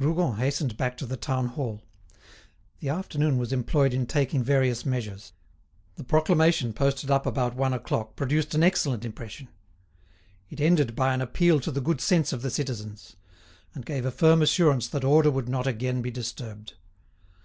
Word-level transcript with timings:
Rougon 0.00 0.34
hastened 0.38 0.76
back 0.76 0.96
to 0.96 1.06
the 1.06 1.16
town 1.16 1.46
hall. 1.46 1.80
The 2.80 2.88
afternoon 2.88 3.38
was 3.38 3.52
employed 3.52 3.94
in 3.94 4.04
taking 4.06 4.42
various 4.42 4.84
measures. 4.84 5.32
The 5.94 6.02
proclamation 6.02 6.72
posted 6.72 7.08
up 7.08 7.24
about 7.24 7.54
one 7.54 7.72
o'clock 7.72 8.16
produced 8.16 8.52
an 8.56 8.64
excellent 8.64 9.04
impression. 9.04 9.46
It 10.50 10.60
ended 10.60 10.96
by 10.96 11.14
an 11.14 11.20
appeal 11.20 11.60
to 11.60 11.70
the 11.70 11.80
good 11.80 12.00
sense 12.00 12.32
of 12.32 12.42
the 12.42 12.50
citizens, 12.50 13.14
and 13.76 13.86
gave 13.86 14.04
a 14.04 14.10
firm 14.10 14.42
assurance 14.42 14.88
that 14.88 15.04
order 15.04 15.30
would 15.30 15.48
not 15.48 15.68
again 15.68 16.02
be 16.02 16.10
disturbed. 16.10 16.74